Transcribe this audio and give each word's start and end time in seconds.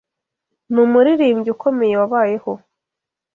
Ni 0.71 0.79
umuririmbyi 0.85 1.49
ukomeye 1.55 1.93
wabayeho. 2.01 2.51